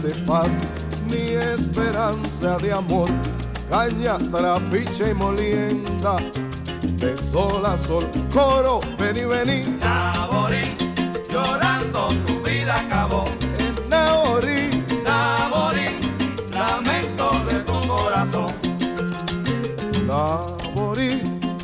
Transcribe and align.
De 0.00 0.14
paz, 0.24 0.50
ni 1.08 1.34
esperanza 1.54 2.56
de 2.58 2.72
amor. 2.72 3.08
Caña, 3.70 4.18
trapiche 4.18 5.10
y 5.10 5.14
molienda, 5.14 6.16
de 6.80 7.16
sol 7.16 7.64
a 7.66 7.76
sol, 7.76 8.08
coro, 8.32 8.80
vení, 8.98 9.24
vení. 9.24 9.78
Naborí 9.80 10.86
llorando 11.36 12.08
tu 12.26 12.40
vida 12.42 12.74
acabó. 12.74 13.24
Naborí, 13.90 14.70
Naborí, 15.04 15.88
lamento 16.52 17.30
de 17.48 17.60
tu 17.60 17.88
corazón. 17.88 18.52
Naborí, 20.06 21.22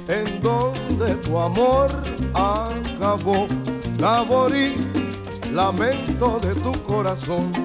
en 0.09 0.41
donde 0.43 1.15
tu 1.23 1.39
amor 1.39 1.91
acabó. 2.35 3.47
Naborí, 3.99 4.75
lamento 5.53 6.39
de 6.41 6.55
tu 6.57 6.73
corazón. 6.85 7.62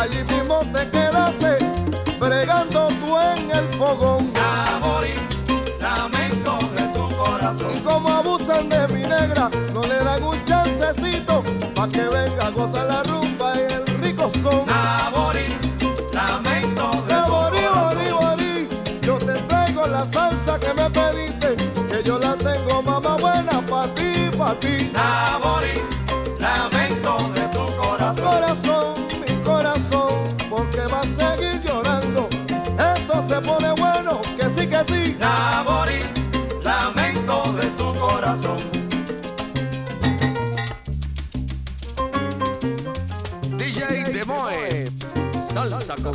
Allí 0.00 0.24
mismo 0.24 0.60
te 0.72 0.88
quedaste, 0.90 1.58
bregando 2.18 2.88
tú 3.00 3.18
en 3.18 3.50
el 3.50 3.68
fogón. 3.74 4.32
Naborí, 4.32 5.14
lamento 5.78 6.58
de 6.74 6.82
tu 6.94 7.10
corazón. 7.12 7.70
Y 7.76 7.80
como 7.80 8.08
abusan 8.08 8.68
de 8.70 8.88
mi 8.88 9.02
negra, 9.02 9.50
no 9.74 9.82
le 9.82 9.98
dan 10.02 10.22
un 10.22 10.42
chancecito, 10.46 11.44
pa' 11.74 11.88
que 11.88 12.02
venga 12.08 12.46
a 12.46 12.50
gozar 12.50 12.86
la 12.86 13.02
rumba 13.02 13.54
y 13.56 13.72
el 13.72 13.86
rico 14.00 14.30
son. 14.30 14.66
Naborí, 14.66 15.46
lamento 16.12 16.90
de 17.06 17.14
tu 17.14 17.30
corazón. 17.30 17.74
borí, 17.74 18.10
borí, 18.10 18.68
yo 19.02 19.18
te 19.18 19.34
traigo 19.48 19.86
la 19.86 20.06
salsa 20.06 20.58
que 20.58 20.72
me 20.72 20.88
pediste, 20.88 21.56
que 21.88 22.02
yo 22.02 22.18
la 22.18 22.36
tengo 22.36 22.82
mamá 22.82 23.16
buena 23.16 23.60
pa' 23.66 23.86
ti, 23.94 24.30
pa' 24.38 24.54
ti. 24.58 24.90
Naborí, 24.94 25.74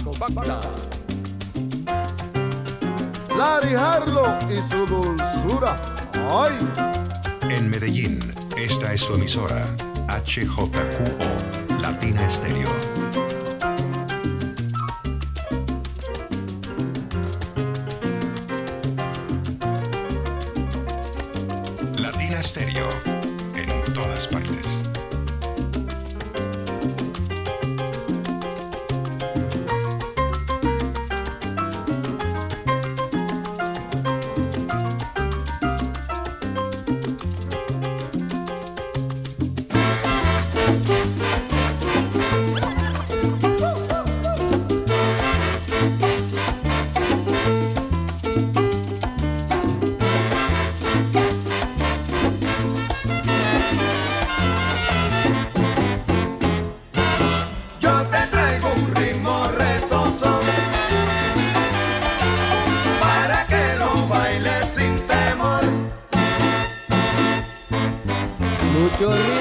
compacta. 0.06 0.62
Larry 3.36 3.74
Harlow 3.76 4.38
y 4.50 4.62
su 4.62 4.86
dulzura. 4.86 5.76
Ay, 6.32 6.54
En 7.50 7.70
Medellín, 7.70 8.20
esta 8.58 8.94
es 8.94 9.02
su 9.02 9.14
emisora, 9.16 9.66
HJQO, 10.08 10.70
Latina 11.82 12.26
Estéreo. 12.26 13.25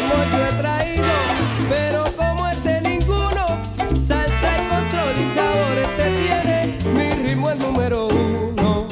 Yo 0.07 0.39
he 0.45 0.53
traído, 0.61 1.15
pero 1.69 2.05
como 2.17 2.49
este 2.49 2.81
ninguno, 2.81 3.47
salsa 4.07 4.59
y 4.59 4.69
control 4.69 5.15
y 5.19 5.35
sabores 5.35 5.89
te 5.97 6.07
tiene, 6.21 6.57
mi 6.95 7.29
ritmo 7.29 7.51
es 7.51 7.59
número 7.59 8.09
uno, 8.09 8.87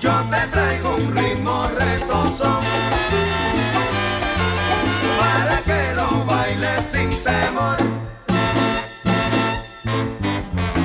yo 0.00 0.12
te 0.30 0.46
traigo 0.52 0.96
un 0.96 1.16
ritmo 1.16 1.68
retoso, 1.78 2.60
para 5.18 5.62
que 5.62 5.94
lo 5.94 6.24
bailes 6.24 6.86
sin 6.86 7.10
temor. 7.22 7.76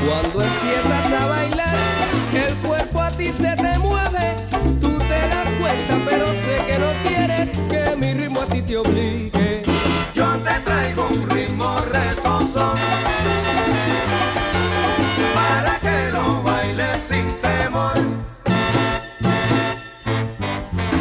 Cuando 0.06 0.44
empiezas 0.44 1.22
a 1.22 1.26
bailar, 1.28 1.76
el 2.34 2.56
cuerpo 2.56 3.02
a 3.02 3.12
ti 3.12 3.32
se 3.32 3.56
te 3.56 3.80
mueve, 3.80 4.36
tú 4.80 4.98
te 5.00 5.28
das 5.30 5.48
cuenta, 5.60 5.98
pero 6.10 6.28
sé 6.28 6.62
que 6.68 6.78
no 6.80 6.92
quieres 7.08 7.50
que 7.70 7.96
mi 7.96 8.14
ritmo 8.14 8.42
a 8.42 8.46
ti 8.46 8.62
te 8.62 8.78
obligue. 8.78 9.31
para 15.34 15.80
que 15.80 16.12
lo 16.12 16.44
bailes 16.44 17.00
sin 17.00 17.28
temor. 17.38 17.94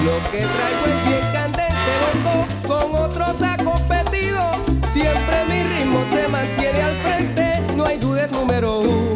Lo 0.05 0.31
que 0.31 0.39
traigo 0.39 0.85
es 0.87 1.09
bien 1.09 1.33
candente, 1.33 1.91
vuelvo 2.03 2.47
con 2.69 2.95
otros 3.03 3.43
ha 3.43 3.57
competido. 3.65 4.41
Siempre 4.93 5.45
mi 5.49 5.63
ritmo 5.65 6.05
se 6.11 6.29
mantiene 6.29 6.83
al 6.83 6.95
frente, 6.97 7.63
no 7.77 7.85
hay 7.85 7.99
duda 7.99 8.29
número 8.29 8.79
uno. 8.79 9.10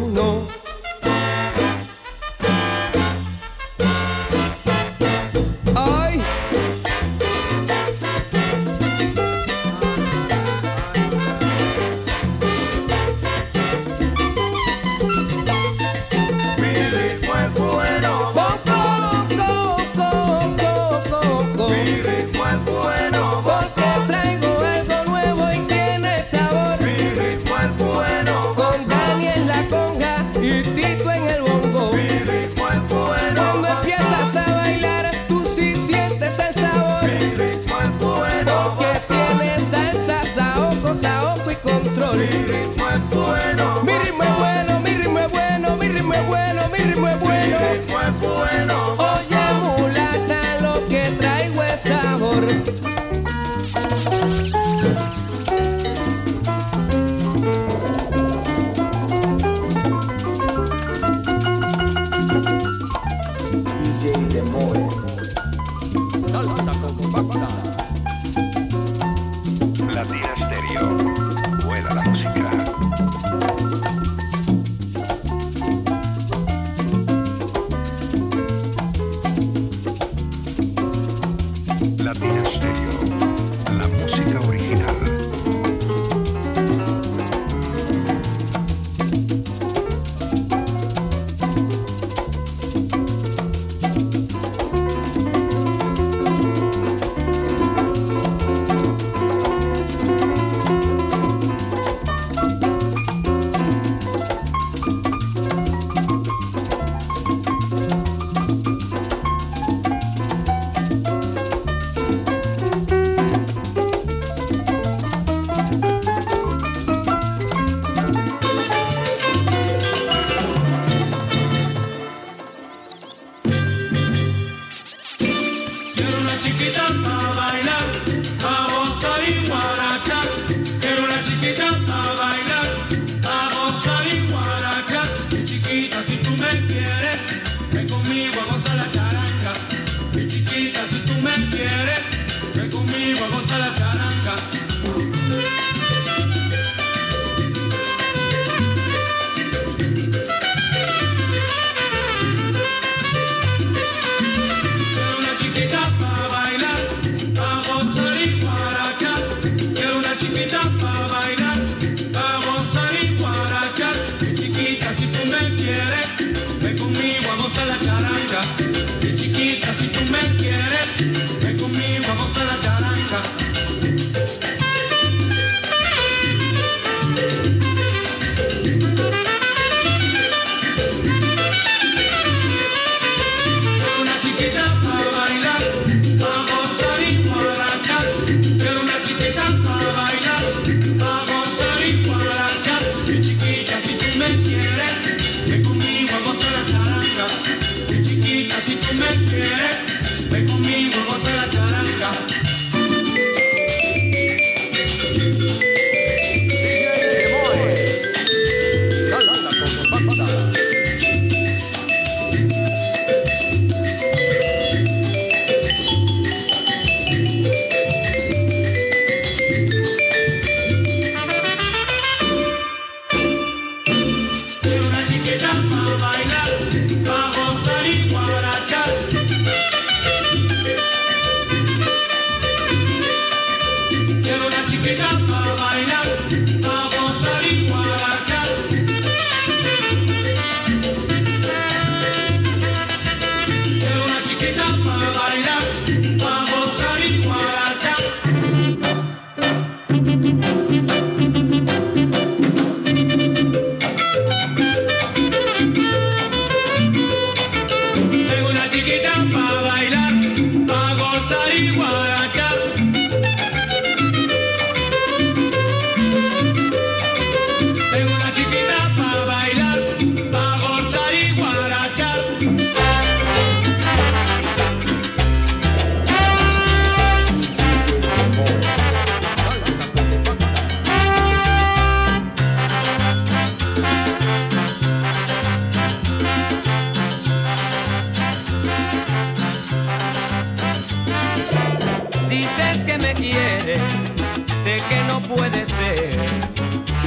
sé 293.73 294.83
que 294.91 295.03
no 295.09 295.21
puede 295.21 295.65
ser, 295.65 296.11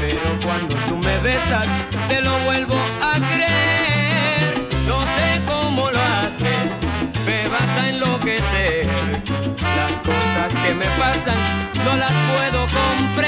pero 0.02 0.40
cuando 0.44 0.76
tú 0.88 0.98
me 0.98 1.18
besas, 1.20 1.68
te 2.08 2.20
lo 2.22 2.36
vuelvo 2.40 2.76
a 3.02 3.14
creer. 3.36 4.68
No 4.88 5.02
sé 5.02 5.42
cómo 5.46 5.92
lo 5.92 6.00
haces, 6.00 6.70
me 7.28 7.48
vas 7.50 7.84
a 7.84 7.90
enloquecer. 7.90 8.88
Las 9.76 9.92
cosas 10.00 10.54
que 10.66 10.74
me 10.74 10.86
pasan 10.98 11.38
no 11.86 11.96
las 11.96 12.12
puedo 12.12 12.66
comprender. 12.66 13.27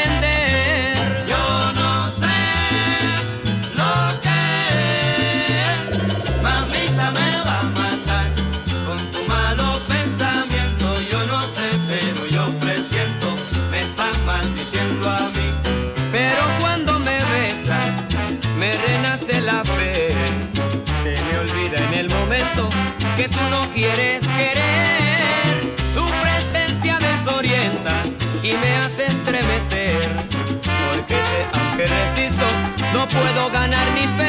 puedo 33.11 33.49
ganar 33.49 33.91
ni 33.93 34.07
peso. 34.17 34.28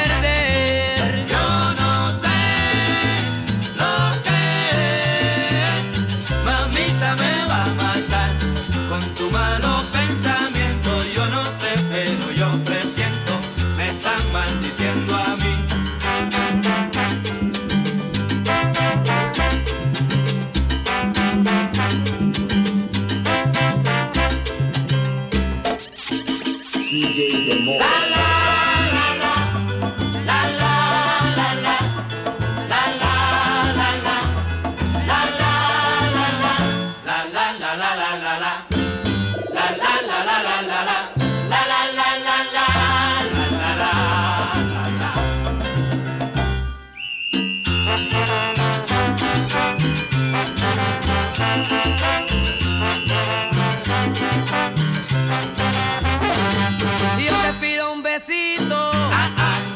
Si 57.16 57.24
yo 57.24 57.32
te 57.42 57.52
pido 57.54 57.92
un 57.92 58.02
besito 58.02 58.92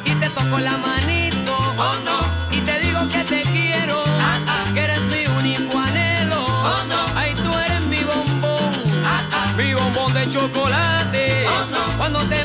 y 0.04 0.14
te 0.14 0.30
toco 0.30 0.60
la 0.60 0.76
manito 0.78 1.74
y 2.52 2.60
te 2.60 2.78
digo 2.78 3.08
que 3.08 3.24
te 3.24 3.42
quiero, 3.42 4.04
que 4.72 4.80
eres 4.80 5.00
mi 5.02 5.26
único 5.36 5.78
anhelo, 5.78 6.46
ay 7.16 7.34
tú 7.34 7.50
eres 7.66 7.80
mi 7.88 8.04
bombón, 8.04 8.70
mi 9.56 9.74
bombón 9.74 10.14
de 10.14 10.30
chocolate. 10.30 11.46
Cuando 11.96 12.20
te 12.20 12.44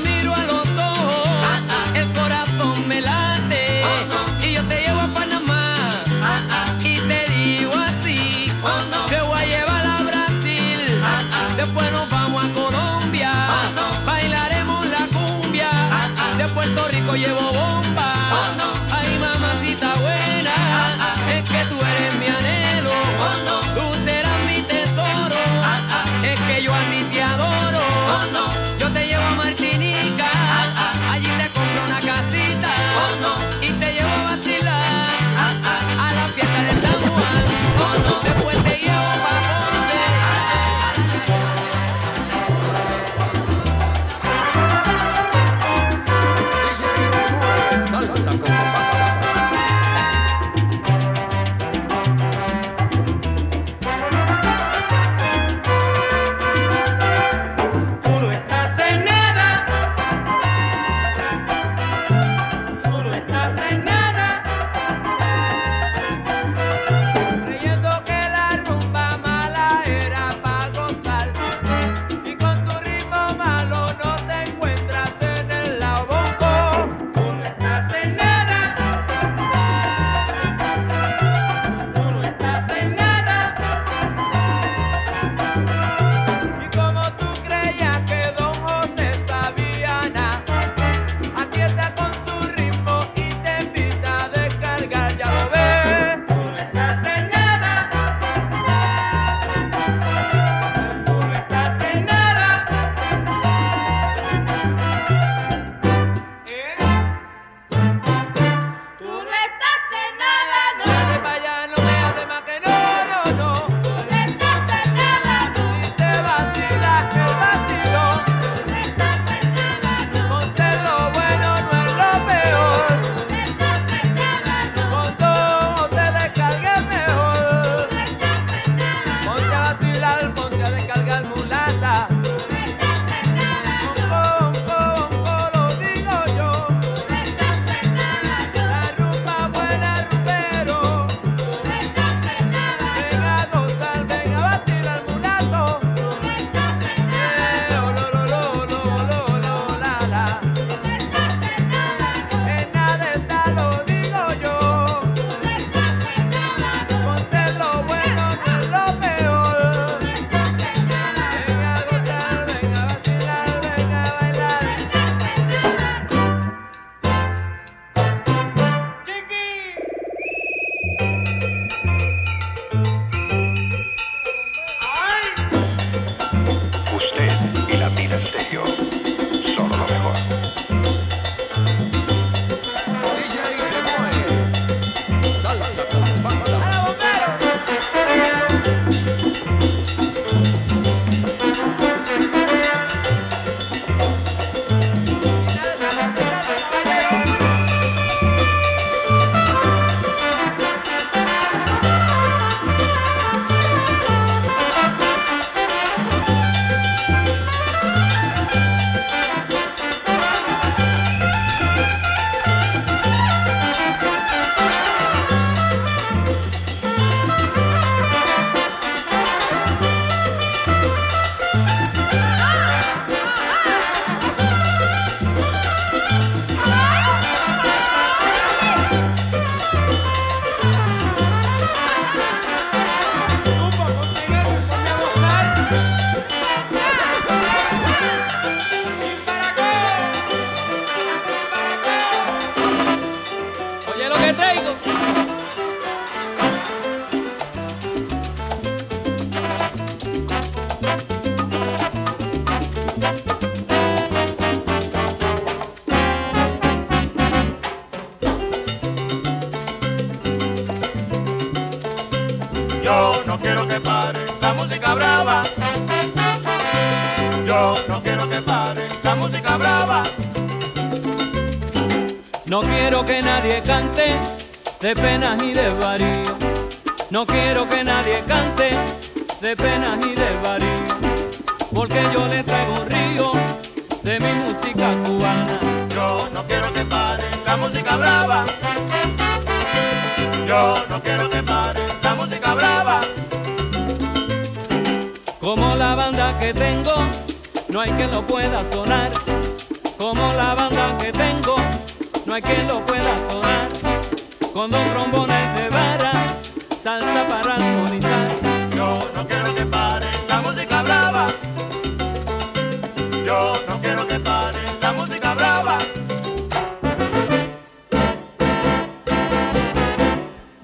Yo 313.29 313.53
no 313.67 313.79
quiero 313.79 314.07
que 314.07 314.19
pare 314.19 314.57
la 314.81 314.91
música 314.93 315.35
brava. 315.35 315.77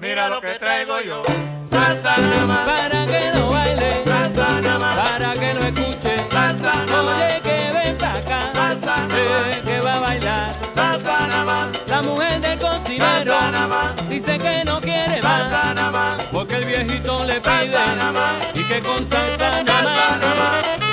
Mira 0.00 0.28
lo 0.28 0.40
que 0.40 0.58
traigo 0.58 1.00
yo. 1.00 1.22
Salsa 1.70 2.16
nada 2.18 2.44
más. 2.46 2.66
Para 2.66 3.06
que 3.06 3.30
lo 3.38 3.50
baile, 3.50 4.02
Salsa 4.04 4.60
nada 4.60 4.78
más. 4.80 4.94
para 4.96 5.32
que 5.34 5.54
lo 5.54 5.60
escuche. 5.60 6.16
Salsa 6.28 6.72
nada 6.86 7.02
más. 7.04 7.16
Oye, 7.16 7.40
que 7.46 7.70
ven 7.76 7.96
para 7.98 8.14
acá, 8.18 8.40
Salsa 8.52 8.96
nada 8.96 9.06
más. 9.06 9.56
que 9.66 9.80
va 9.80 9.92
a 9.94 10.00
bailar. 10.00 10.54
Salsa 10.74 11.26
nada 11.28 11.44
más. 11.44 11.68
La 11.86 12.02
mujer 12.02 12.40
del 12.40 12.58
cocinero 12.58 13.32
Salsa 13.32 13.50
nada 13.52 13.66
más. 13.68 14.08
dice 14.08 14.38
que 14.38 14.64
no 14.64 14.80
quiere 14.80 15.22
más. 15.22 15.50
Salsa 15.52 15.74
nada 15.74 15.90
más. 15.92 16.22
Porque 16.32 16.56
el 16.56 16.64
viejito 16.66 17.22
le 17.24 17.40
Salsa 17.40 17.60
pide 17.60 17.96
nada 17.96 18.10
más. 18.12 18.36
y 18.54 18.62
que 18.64 18.80
con 18.80 19.08
salsa 19.08 19.62
nada 19.62 19.64
Salsa 19.64 20.34
más. 20.34 20.85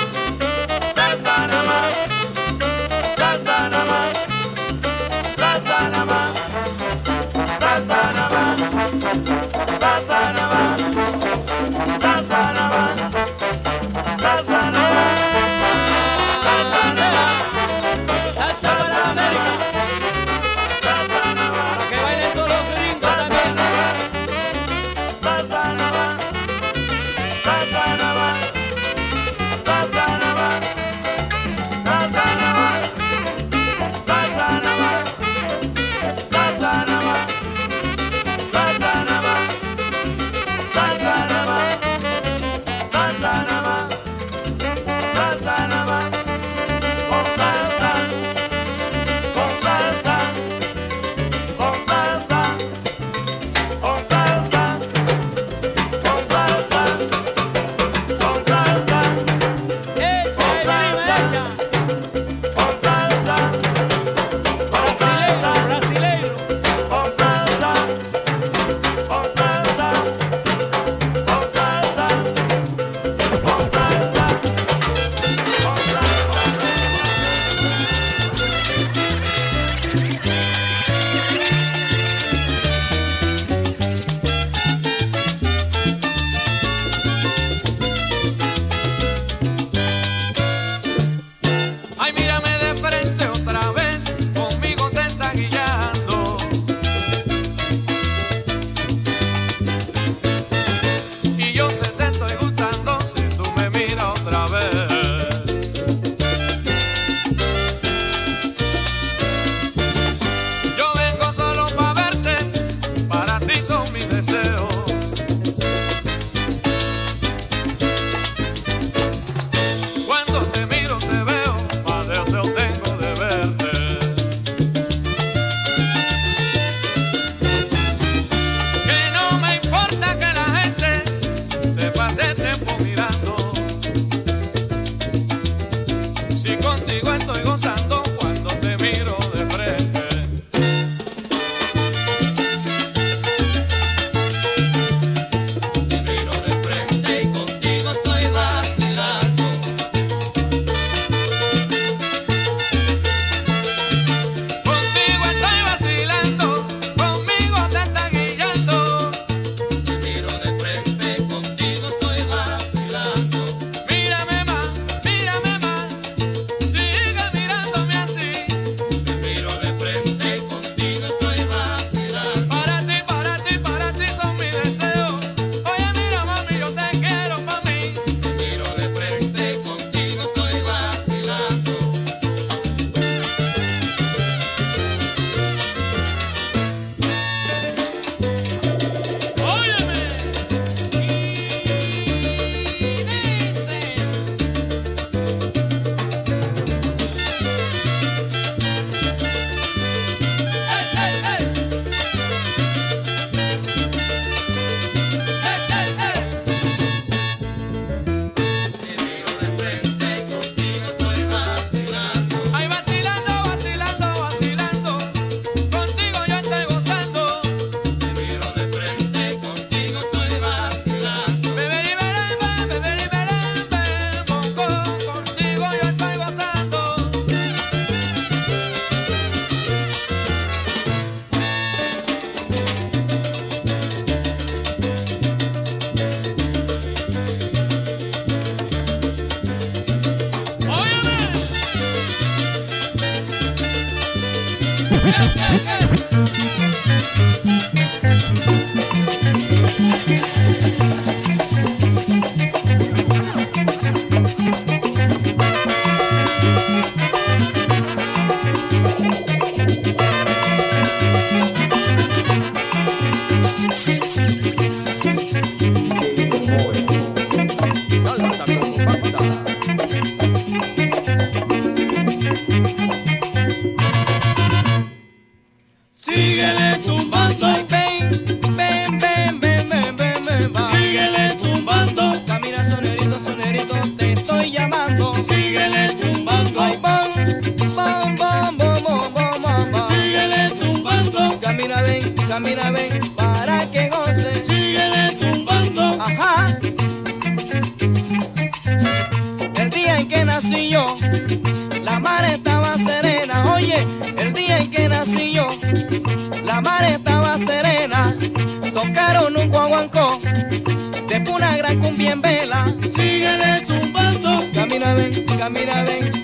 Blanca, 315.34 315.50
mira 315.50 315.84
ven. 315.84 316.23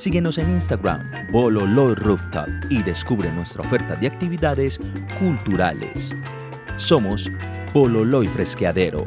Síguenos 0.00 0.38
en 0.38 0.48
Instagram, 0.48 1.30
Bololoy 1.30 1.94
Rooftop, 1.94 2.48
y 2.70 2.82
descubre 2.82 3.30
nuestra 3.30 3.60
oferta 3.60 3.96
de 3.96 4.06
actividades 4.06 4.80
culturales. 5.18 6.16
Somos 6.76 7.30
Bololoy 7.74 8.26
Fresqueadero. 8.28 9.06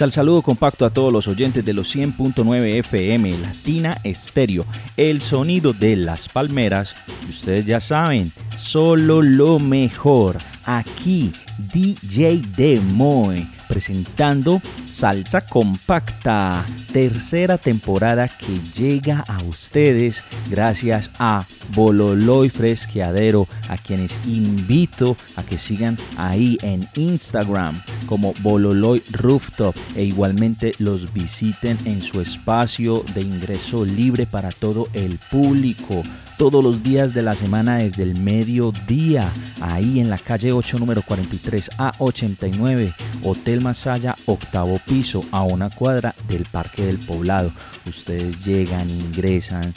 Sal 0.00 0.12
saludo 0.12 0.40
compacto 0.40 0.86
a 0.86 0.90
todos 0.90 1.12
los 1.12 1.28
oyentes 1.28 1.62
de 1.62 1.74
los 1.74 1.94
100.9 1.94 2.78
FM 2.78 3.32
Latina 3.36 3.98
Estéreo, 4.02 4.64
el 4.96 5.20
sonido 5.20 5.74
de 5.74 5.94
las 5.94 6.26
palmeras. 6.26 6.96
Ustedes 7.28 7.66
ya 7.66 7.80
saben, 7.80 8.32
solo 8.56 9.20
lo 9.20 9.58
mejor. 9.58 10.38
Aquí 10.64 11.30
DJ 11.74 12.40
Demoe 12.56 13.46
presentando 13.70 14.60
Salsa 14.90 15.40
Compacta, 15.42 16.66
tercera 16.92 17.56
temporada 17.56 18.26
que 18.26 18.58
llega 18.76 19.24
a 19.28 19.40
ustedes 19.44 20.24
gracias 20.50 21.12
a 21.20 21.46
Bololoy 21.72 22.48
Fresqueadero, 22.48 23.46
a 23.68 23.78
quienes 23.78 24.18
invito 24.26 25.16
a 25.36 25.44
que 25.44 25.56
sigan 25.56 25.96
ahí 26.16 26.58
en 26.62 26.88
Instagram 26.96 27.80
como 28.06 28.34
Bololoy 28.40 29.04
Rooftop 29.12 29.76
e 29.94 30.02
igualmente 30.02 30.74
los 30.78 31.12
visiten 31.12 31.78
en 31.84 32.02
su 32.02 32.20
espacio 32.20 33.04
de 33.14 33.20
ingreso 33.20 33.84
libre 33.84 34.26
para 34.26 34.50
todo 34.50 34.88
el 34.94 35.16
público 35.30 36.02
todos 36.40 36.64
los 36.64 36.82
días 36.82 37.12
de 37.12 37.20
la 37.20 37.36
semana 37.36 37.76
desde 37.76 38.02
el 38.02 38.18
mediodía, 38.18 39.30
ahí 39.60 40.00
en 40.00 40.08
la 40.08 40.16
calle 40.16 40.52
8, 40.54 40.78
número 40.78 41.02
43 41.02 41.72
a 41.76 41.92
89, 41.98 42.94
Hotel 43.24 43.60
Masaya, 43.60 44.16
octavo 44.24 44.80
piso, 44.86 45.22
a 45.32 45.42
una 45.42 45.68
cuadra 45.68 46.14
del 46.28 46.46
Parque 46.46 46.86
del 46.86 46.96
Poblado. 46.96 47.52
Ustedes 47.86 48.42
llegan, 48.42 48.88
ingresan, 48.88 49.74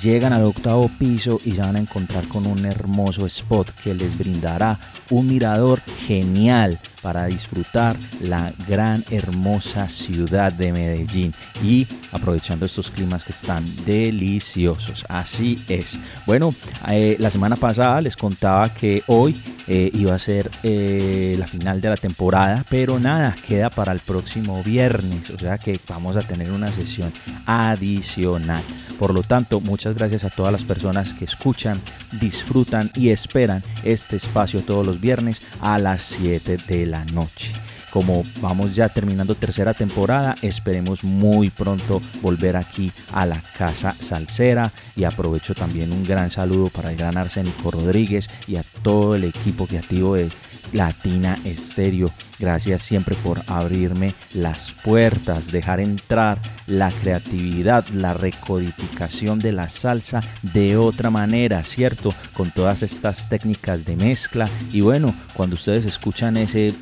llegan 0.00 0.32
al 0.32 0.44
octavo 0.44 0.88
piso 0.96 1.40
y 1.44 1.56
se 1.56 1.62
van 1.62 1.74
a 1.74 1.80
encontrar 1.80 2.28
con 2.28 2.46
un 2.46 2.64
hermoso 2.64 3.26
spot 3.26 3.68
que 3.82 3.92
les 3.92 4.16
brindará 4.16 4.78
un 5.10 5.26
mirador 5.26 5.80
genial 6.06 6.78
para 7.06 7.26
disfrutar 7.26 7.94
la 8.20 8.52
gran 8.66 9.04
hermosa 9.12 9.88
ciudad 9.88 10.52
de 10.52 10.72
Medellín 10.72 11.32
y 11.62 11.86
aprovechando 12.10 12.66
estos 12.66 12.90
climas 12.90 13.24
que 13.24 13.30
están 13.30 13.64
deliciosos. 13.84 15.06
Así 15.08 15.56
es. 15.68 16.00
Bueno, 16.26 16.52
eh, 16.88 17.14
la 17.20 17.30
semana 17.30 17.54
pasada 17.54 18.00
les 18.00 18.16
contaba 18.16 18.74
que 18.74 19.04
hoy 19.06 19.40
eh, 19.68 19.90
iba 19.94 20.14
a 20.14 20.18
ser 20.18 20.50
eh, 20.64 21.36
la 21.38 21.46
final 21.46 21.80
de 21.80 21.90
la 21.90 21.96
temporada, 21.96 22.64
pero 22.68 22.98
nada, 22.98 23.36
queda 23.46 23.68
para 23.70 23.92
el 23.92 24.00
próximo 24.00 24.62
viernes, 24.64 25.30
o 25.30 25.38
sea 25.38 25.58
que 25.58 25.78
vamos 25.88 26.16
a 26.16 26.22
tener 26.22 26.50
una 26.50 26.72
sesión 26.72 27.12
adicional. 27.46 28.62
Por 28.98 29.12
lo 29.12 29.22
tanto, 29.22 29.60
muchas 29.60 29.94
gracias 29.94 30.24
a 30.24 30.30
todas 30.30 30.52
las 30.52 30.64
personas 30.64 31.14
que 31.14 31.24
escuchan, 31.24 31.80
disfrutan 32.20 32.90
y 32.94 33.10
esperan 33.10 33.62
este 33.84 34.16
espacio 34.16 34.62
todos 34.62 34.86
los 34.86 35.00
viernes 35.00 35.42
a 35.60 35.78
las 35.78 36.02
7 36.02 36.56
de 36.68 36.86
la 36.86 36.95
noche. 37.04 37.52
Como 37.90 38.24
vamos 38.42 38.74
ya 38.74 38.88
terminando 38.90 39.34
tercera 39.34 39.72
temporada, 39.72 40.34
esperemos 40.42 41.02
muy 41.02 41.48
pronto 41.48 42.02
volver 42.20 42.56
aquí 42.56 42.92
a 43.12 43.24
la 43.24 43.40
Casa 43.56 43.94
Salsera 43.98 44.70
y 44.96 45.04
aprovecho 45.04 45.54
también 45.54 45.92
un 45.92 46.04
gran 46.04 46.30
saludo 46.30 46.68
para 46.68 46.90
el 46.90 46.96
gran 46.96 47.16
Arsénico 47.16 47.70
Rodríguez 47.70 48.28
y 48.46 48.56
a 48.56 48.64
todo 48.82 49.14
el 49.14 49.24
equipo 49.24 49.66
creativo 49.66 50.14
de 50.14 50.28
Latina 50.76 51.36
Estéreo. 51.44 52.10
Gracias 52.38 52.82
siempre 52.82 53.16
por 53.16 53.40
abrirme 53.46 54.14
las 54.34 54.72
puertas, 54.72 55.50
dejar 55.50 55.80
entrar 55.80 56.38
la 56.66 56.90
creatividad, 56.90 57.86
la 57.88 58.12
recodificación 58.12 59.38
de 59.38 59.52
la 59.52 59.70
salsa 59.70 60.20
de 60.42 60.76
otra 60.76 61.10
manera, 61.10 61.64
¿cierto? 61.64 62.14
Con 62.34 62.50
todas 62.50 62.82
estas 62.82 63.28
técnicas 63.28 63.86
de 63.86 63.96
mezcla. 63.96 64.48
Y 64.70 64.82
bueno, 64.82 65.14
cuando 65.34 65.54
ustedes 65.54 65.86
escuchan 65.86 66.36
ese 66.36 66.74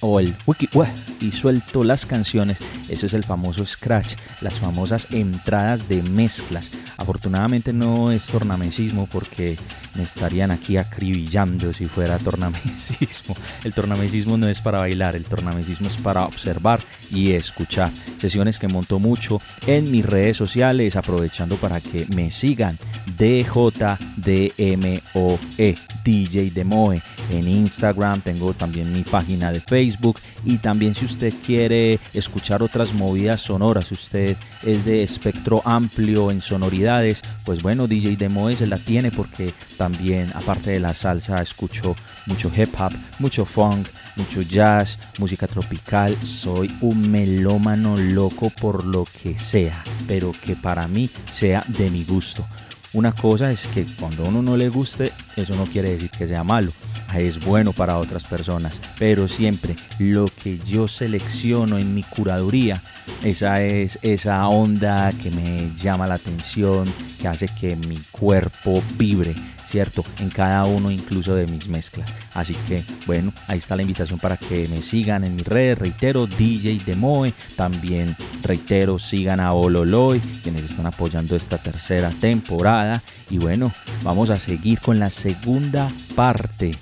o 0.00 0.20
el 0.20 0.34
wiki 0.46 0.68
y 1.20 1.32
suelto 1.32 1.84
las 1.84 2.06
canciones, 2.06 2.58
eso 2.88 3.06
es 3.06 3.14
el 3.14 3.24
famoso 3.24 3.64
scratch, 3.64 4.14
las 4.40 4.58
famosas 4.58 5.08
entradas 5.10 5.88
de 5.88 6.02
mezclas. 6.02 6.70
Afortunadamente 6.96 7.72
no 7.72 8.12
es 8.12 8.26
tornamesismo 8.26 9.06
porque 9.10 9.56
me 9.94 10.02
estarían 10.02 10.50
aquí 10.50 10.76
acribillando 10.76 11.72
si 11.72 11.86
fuera 11.86 12.18
tornamesismo. 12.18 13.34
El 13.64 13.72
tornamesismo 13.72 14.36
no 14.36 14.48
es 14.48 14.60
para 14.60 14.78
bailar, 14.78 15.16
el 15.16 15.24
tornamesismo 15.24 15.88
es 15.88 15.96
para 15.96 16.24
observar 16.24 16.80
y 17.10 17.32
escuchar. 17.32 17.90
Sesiones 18.18 18.58
que 18.58 18.68
monto 18.68 18.98
mucho 18.98 19.40
en 19.66 19.90
mis 19.90 20.04
redes 20.04 20.36
sociales, 20.36 20.96
aprovechando 20.96 21.56
para 21.56 21.80
que 21.80 22.06
me 22.14 22.30
sigan 22.30 22.78
DJDMOE, 23.16 23.78
DJ 26.04 26.50
Demoe. 26.50 27.00
En 27.30 27.48
Instagram 27.48 28.20
tengo 28.20 28.52
también 28.52 28.92
mi 28.92 29.02
página 29.02 29.50
de 29.50 29.60
Facebook 29.60 29.93
y 30.44 30.58
también 30.58 30.94
si 30.94 31.04
usted 31.04 31.32
quiere 31.44 31.98
escuchar 32.12 32.62
otras 32.62 32.92
movidas 32.94 33.40
sonoras, 33.40 33.86
si 33.86 33.94
usted 33.94 34.36
es 34.62 34.84
de 34.84 35.02
espectro 35.02 35.62
amplio 35.64 36.30
en 36.30 36.40
sonoridades, 36.40 37.22
pues 37.44 37.62
bueno, 37.62 37.86
DJ 37.86 38.16
Demoe 38.16 38.56
se 38.56 38.66
la 38.66 38.78
tiene 38.78 39.10
porque 39.10 39.52
también 39.76 40.30
aparte 40.34 40.70
de 40.70 40.80
la 40.80 40.94
salsa 40.94 41.42
escucho 41.42 41.96
mucho 42.26 42.50
hip 42.56 42.74
hop, 42.78 42.92
mucho 43.18 43.44
funk, 43.44 43.88
mucho 44.16 44.42
jazz, 44.42 44.98
música 45.18 45.46
tropical. 45.46 46.16
Soy 46.22 46.72
un 46.80 47.10
melómano 47.10 47.96
loco 47.96 48.50
por 48.50 48.84
lo 48.84 49.04
que 49.22 49.36
sea, 49.38 49.82
pero 50.06 50.32
que 50.32 50.56
para 50.56 50.86
mí 50.88 51.10
sea 51.30 51.64
de 51.68 51.90
mi 51.90 52.04
gusto. 52.04 52.46
Una 52.94 53.10
cosa 53.12 53.50
es 53.50 53.66
que 53.66 53.84
cuando 53.98 54.24
a 54.24 54.28
uno 54.28 54.40
no 54.40 54.56
le 54.56 54.68
guste, 54.68 55.10
eso 55.34 55.56
no 55.56 55.64
quiere 55.64 55.90
decir 55.90 56.10
que 56.10 56.28
sea 56.28 56.44
malo. 56.44 56.70
Es 57.12 57.44
bueno 57.44 57.72
para 57.72 57.98
otras 57.98 58.24
personas, 58.24 58.80
pero 59.00 59.26
siempre 59.26 59.74
lo 59.98 60.26
que 60.26 60.58
yo 60.60 60.86
selecciono 60.86 61.78
en 61.78 61.92
mi 61.92 62.04
curaduría, 62.04 62.80
esa 63.24 63.60
es 63.62 63.98
esa 64.02 64.46
onda 64.46 65.10
que 65.12 65.32
me 65.32 65.70
llama 65.74 66.06
la 66.06 66.14
atención, 66.14 66.86
que 67.20 67.26
hace 67.26 67.48
que 67.48 67.74
mi 67.74 67.98
cuerpo 68.12 68.80
vibre. 68.96 69.34
¿Cierto? 69.66 70.04
En 70.18 70.30
cada 70.30 70.64
uno 70.64 70.90
incluso 70.90 71.34
de 71.34 71.46
mis 71.46 71.68
mezclas. 71.68 72.12
Así 72.34 72.54
que 72.66 72.82
bueno, 73.06 73.32
ahí 73.48 73.58
está 73.58 73.76
la 73.76 73.82
invitación 73.82 74.18
para 74.18 74.36
que 74.36 74.68
me 74.68 74.82
sigan 74.82 75.24
en 75.24 75.36
mis 75.36 75.46
redes. 75.46 75.78
Reitero, 75.78 76.26
DJ 76.26 76.80
Demoe. 76.84 77.32
También 77.56 78.16
reitero, 78.42 78.98
sigan 78.98 79.40
a 79.40 79.52
Ololoy, 79.52 80.20
quienes 80.42 80.64
están 80.64 80.86
apoyando 80.86 81.36
esta 81.36 81.58
tercera 81.58 82.10
temporada. 82.10 83.02
Y 83.30 83.38
bueno, 83.38 83.72
vamos 84.02 84.30
a 84.30 84.38
seguir 84.38 84.80
con 84.80 84.98
la 84.98 85.10
segunda 85.10 85.88
parte 86.14 86.74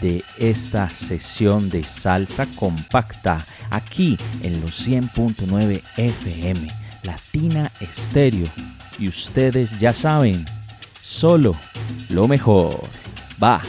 de 0.00 0.22
esta 0.38 0.88
sesión 0.88 1.68
de 1.68 1.82
salsa 1.82 2.46
compacta 2.54 3.44
aquí 3.70 4.16
en 4.42 4.60
los 4.60 4.86
100.9 4.86 5.82
FM 5.96 6.68
Latina 7.02 7.70
Estéreo. 7.80 8.46
Y 8.98 9.08
ustedes 9.08 9.78
ya 9.78 9.92
saben, 9.92 10.44
solo 11.10 11.56
lo 12.10 12.28
mejor. 12.28 12.80
Va. 13.42 13.60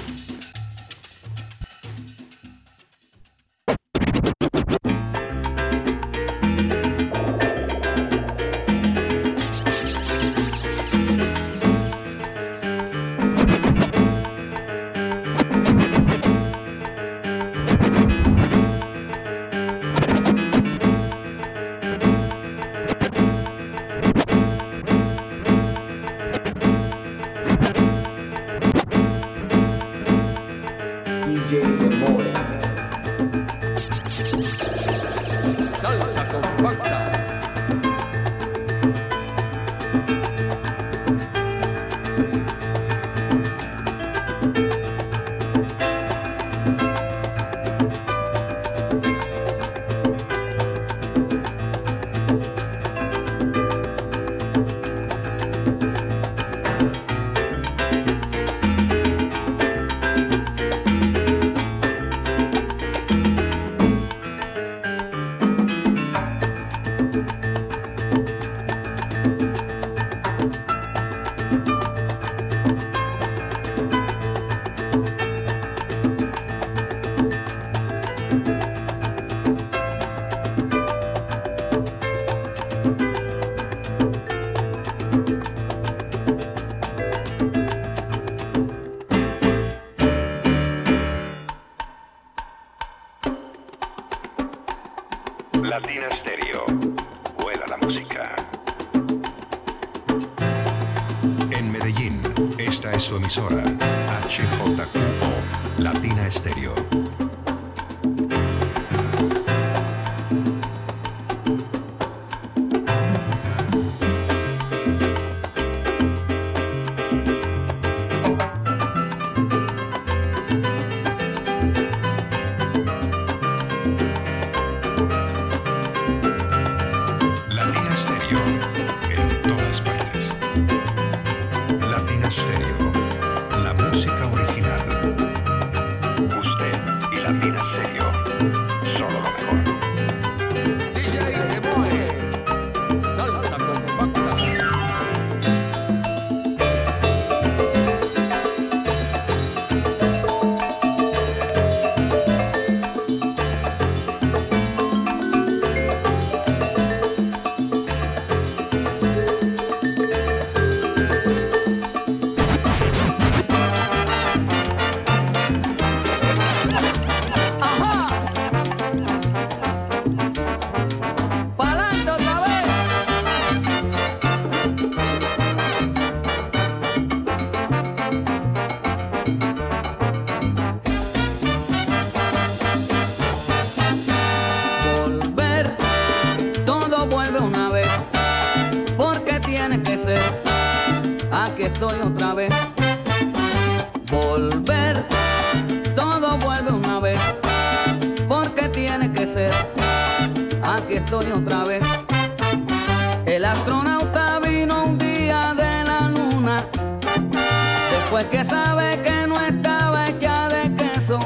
Sabe 208.52 209.02
que 209.02 209.28
no 209.28 209.40
estaba 209.40 210.08
hecha 210.10 210.50
de 210.50 210.64
queso. 210.76 211.20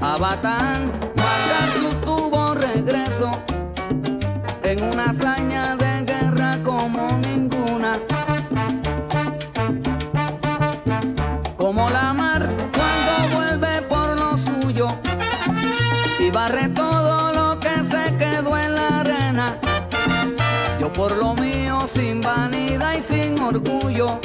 A 0.00 0.16
Batán, 0.16 0.92
guardar 1.20 1.68
su 1.80 1.88
tubo 2.06 2.54
regreso 2.54 3.30
en 4.62 4.78
una 4.90 5.04
hazaña 5.10 5.74
de 5.74 5.92
guerra 6.10 6.50
como 6.64 7.02
ninguna. 7.28 7.92
Como 11.56 11.90
la 11.90 12.12
mar 12.12 12.42
cuando 12.78 13.12
vuelve 13.36 13.82
por 13.92 14.08
lo 14.20 14.30
suyo 14.38 14.86
y 16.20 16.30
barre 16.30 16.68
todo 16.68 17.32
lo 17.38 17.58
que 17.58 17.74
se 17.92 18.04
quedó 18.22 18.56
en 18.56 18.74
la 18.76 19.00
arena. 19.00 19.46
Yo 20.80 20.92
por 20.92 21.16
lo 21.16 21.34
mío 21.34 21.86
sin 21.88 22.20
vanidad 22.20 22.94
y 23.00 23.02
sin 23.02 23.40
orgullo 23.40 24.20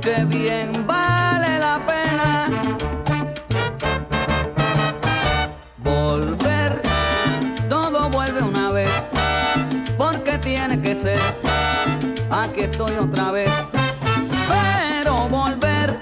porque 0.00 0.24
bien 0.24 0.72
vale 0.86 1.58
la 1.58 1.78
pena 1.86 2.50
volver. 5.76 6.80
Todo 7.68 8.08
vuelve 8.08 8.42
una 8.42 8.70
vez 8.70 8.90
porque 9.98 10.38
tiene 10.38 10.80
que 10.80 10.96
ser. 10.96 11.20
Aquí 12.30 12.60
estoy 12.60 12.92
otra 12.92 13.30
vez. 13.30 13.50
Pero 14.48 15.28
volver, 15.28 16.00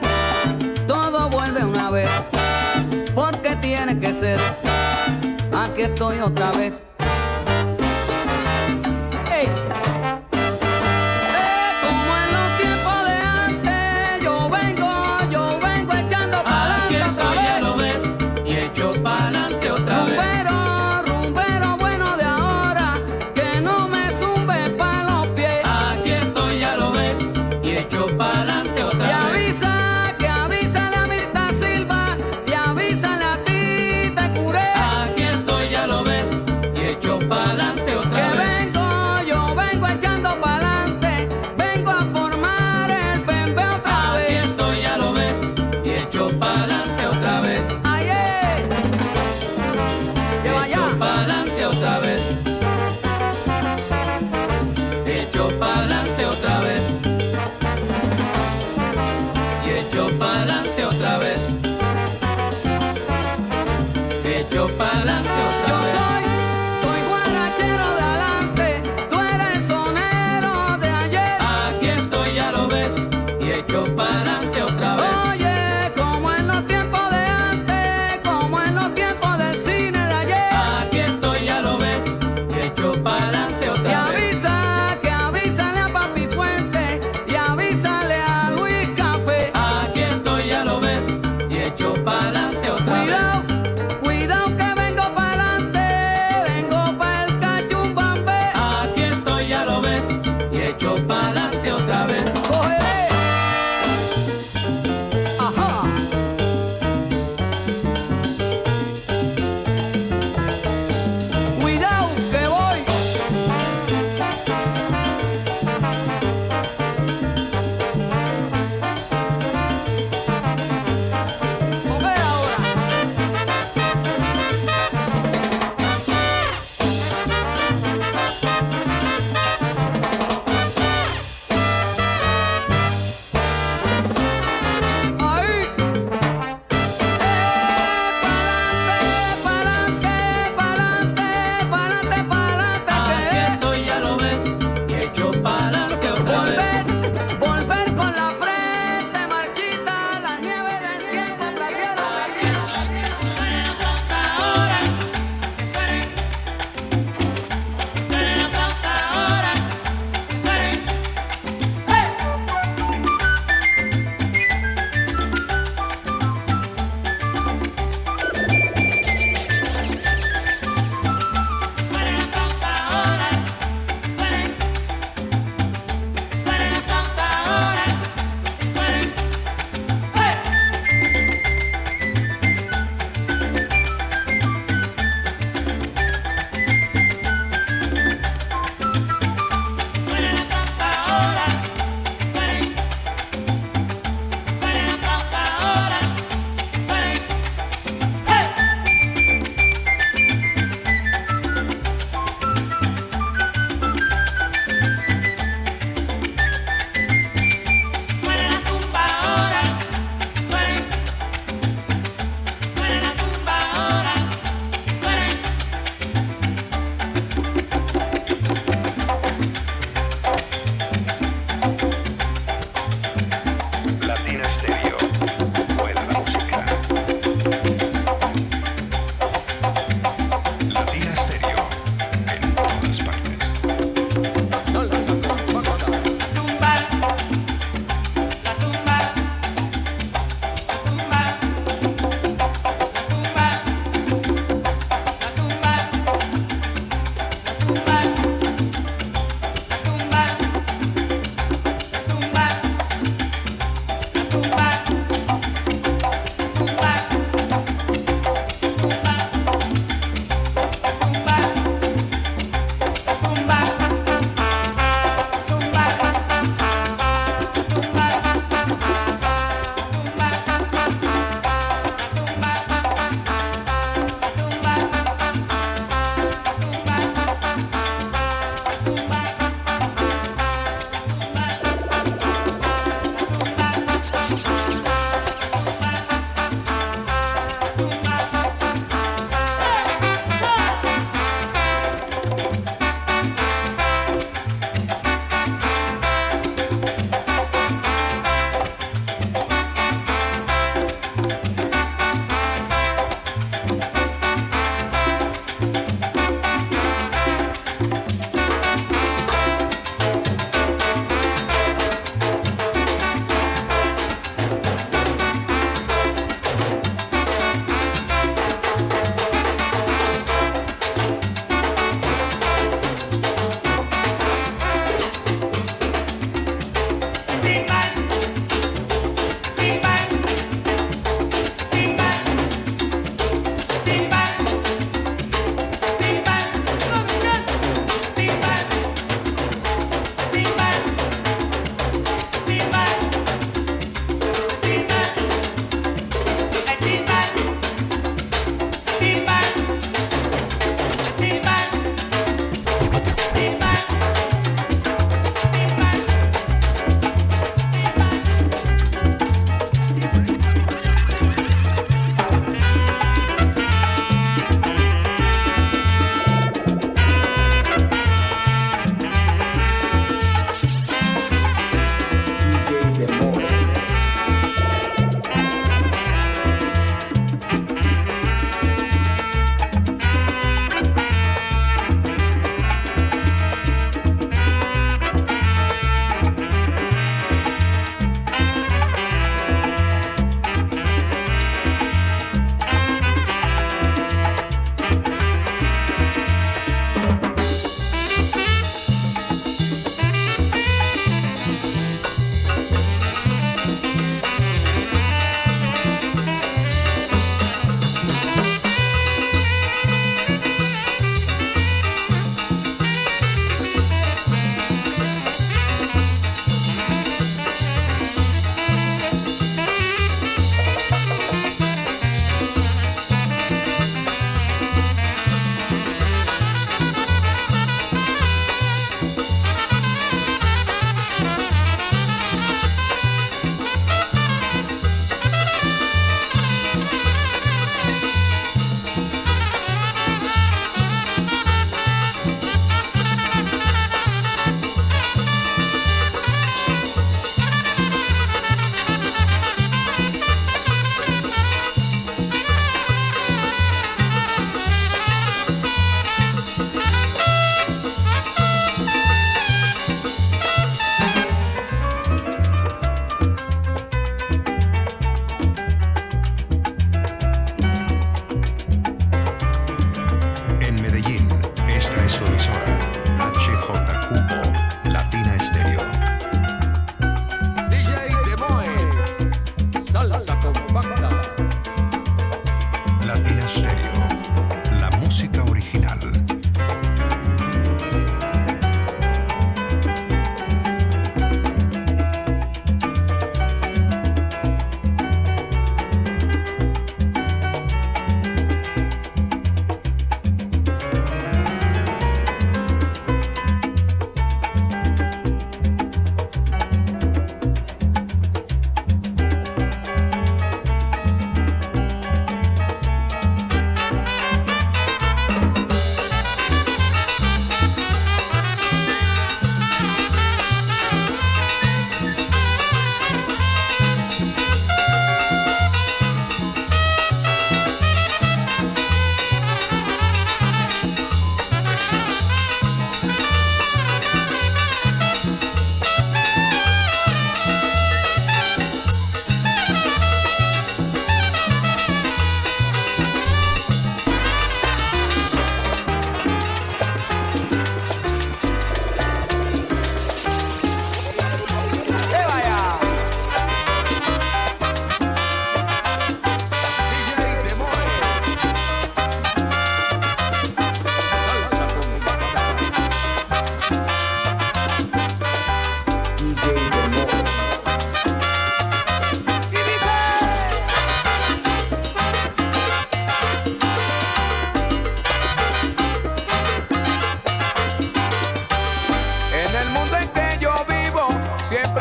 todo 0.86 1.28
vuelve 1.28 1.64
una 1.64 1.90
vez 1.90 2.10
porque 3.16 3.56
tiene 3.56 3.98
que 3.98 4.14
ser. 4.14 4.38
Aquí 5.52 5.82
estoy 5.82 6.20
otra 6.20 6.52
vez. 6.52 6.87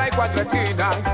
Siempre 0.07 0.09
hay 0.09 0.11
cuatro 0.15 0.41
esquinas, 0.41 0.97
pero 1.03 1.06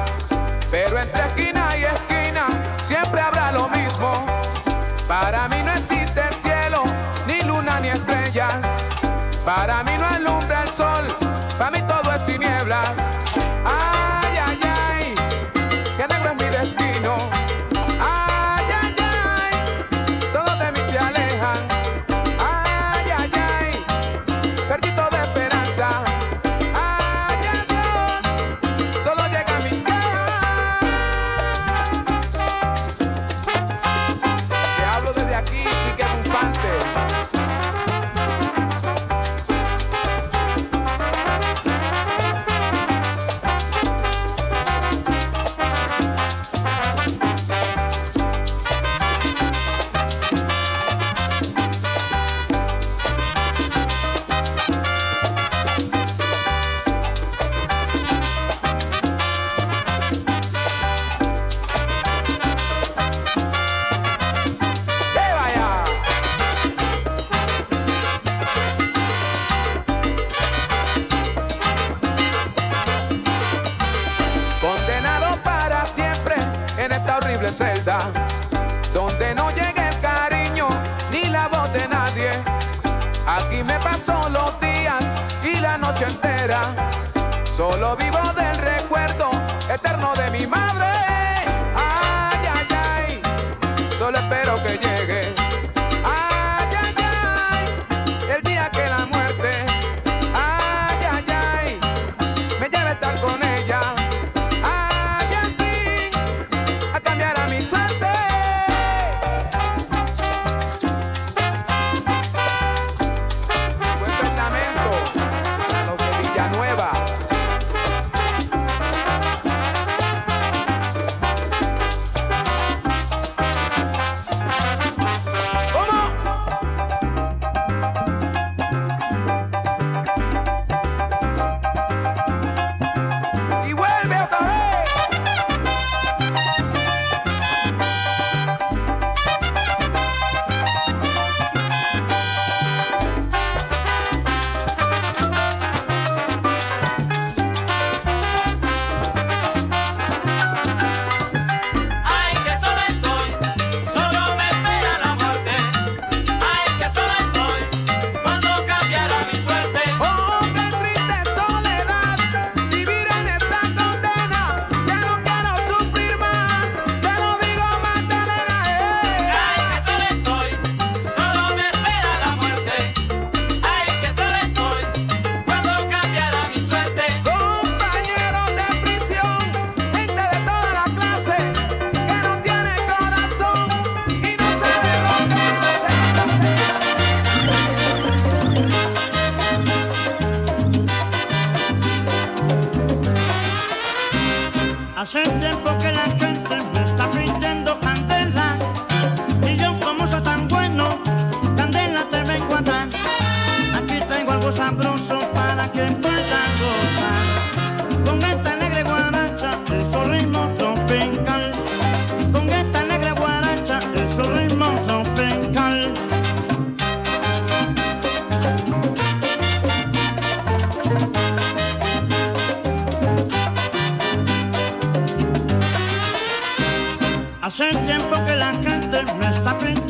Hace 227.54 227.70
tiempo 227.86 228.16
que 228.26 228.36
la 228.36 228.52
gente 228.52 229.06
me 229.20 229.30
está 229.30 229.56
pidiendo 229.60 229.83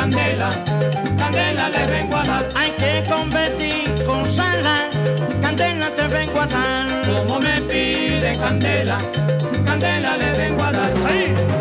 candela, 0.00 0.48
candela 1.18 1.68
le 1.68 1.86
vengo 1.86 2.16
a 2.16 2.22
dar. 2.22 2.48
Hay 2.54 2.70
que 2.72 3.02
convertir 3.08 4.04
con 4.06 4.24
sala, 4.24 4.88
candela 5.42 5.90
te 5.90 6.08
vengo 6.08 6.40
a 6.40 6.46
dar. 6.46 6.86
Como 7.06 7.38
me 7.38 7.60
pide 7.62 8.32
candela, 8.38 8.96
candela 9.66 10.16
le 10.16 10.32
vengo 10.32 10.62
a 10.62 10.72
dar. 10.72 10.92
¡Ay! 11.06 11.59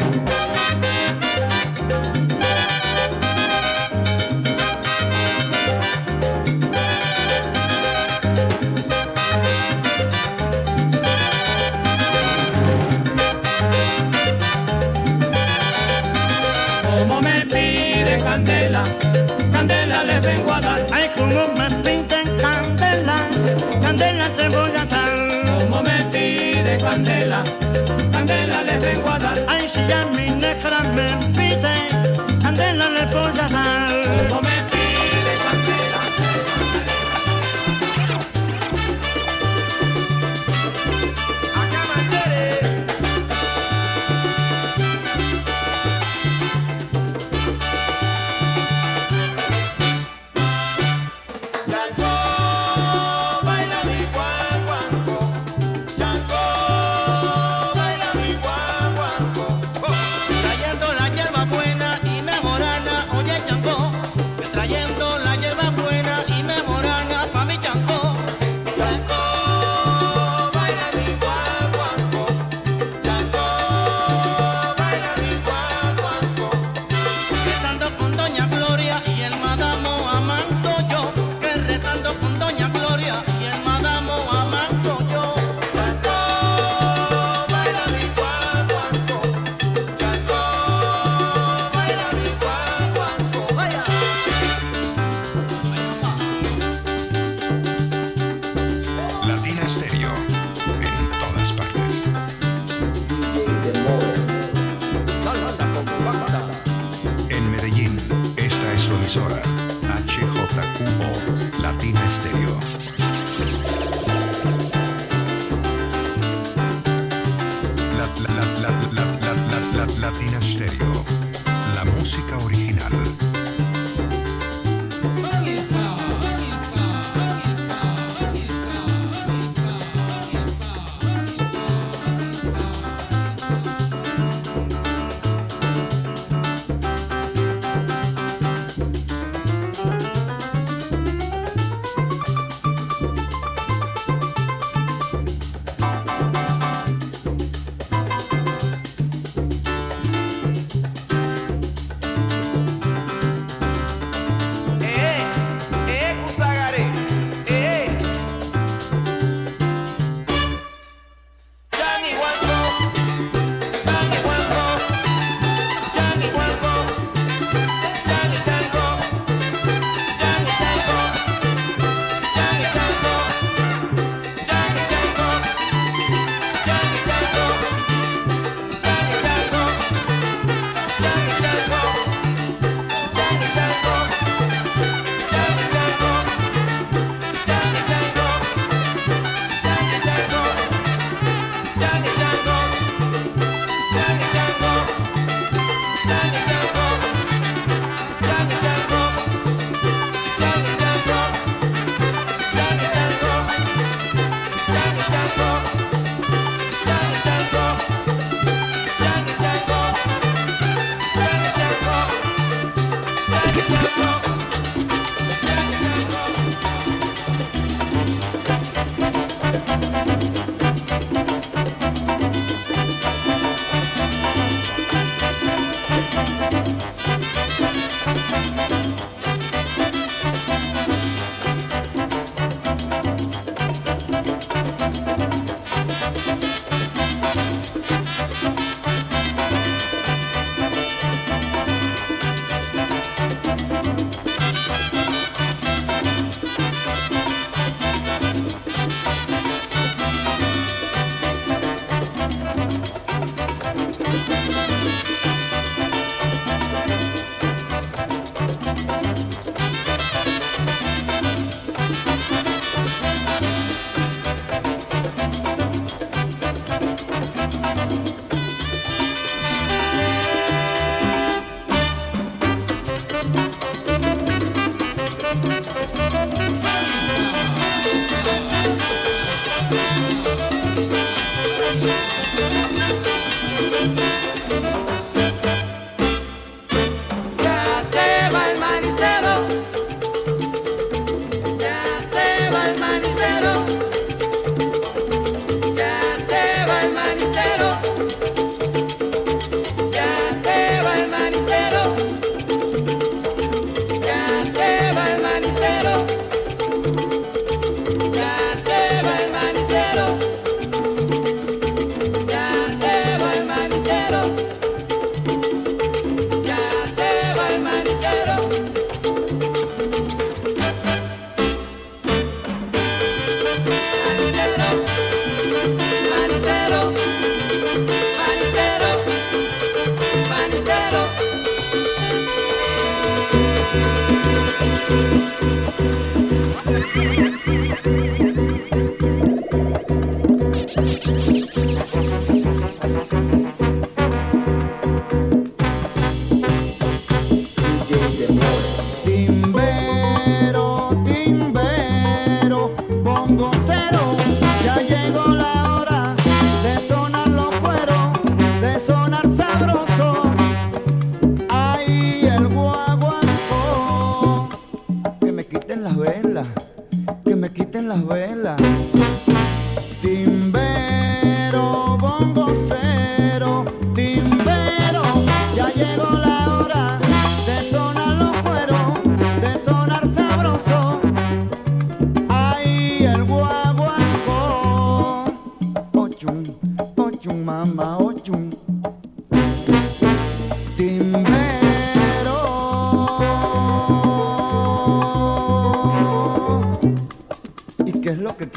women. 30.99 31.28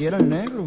quiera 0.03 0.19
el 0.19 0.29
negro. 0.29 0.67